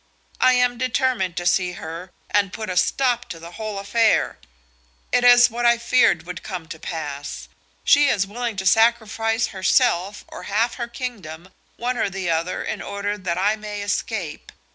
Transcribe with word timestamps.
I 0.39 0.53
am 0.53 0.79
determined 0.79 1.37
to 1.37 1.45
see 1.45 1.73
her 1.73 2.11
and 2.31 2.51
put 2.51 2.71
a 2.71 2.75
stop 2.75 3.25
to 3.29 3.39
the 3.39 3.51
whole 3.51 3.77
affair. 3.77 4.39
It 5.11 5.23
is 5.23 5.51
what 5.51 5.63
I 5.63 5.77
feared 5.77 6.25
would 6.25 6.41
come 6.41 6.67
to 6.69 6.79
pass. 6.79 7.47
She 7.83 8.07
is 8.07 8.25
willing 8.25 8.55
to 8.55 8.65
sacrifice 8.65 9.49
herself 9.53 10.25
or 10.27 10.45
half 10.49 10.73
her 10.81 10.87
kingdom, 10.87 11.49
one 11.77 11.99
or 11.99 12.09
the 12.09 12.31
other, 12.31 12.63
in 12.63 12.81
order 12.81 13.15
that 13.15 13.37
I 13.37 13.55
may 13.55 13.83
escape. 13.83 14.51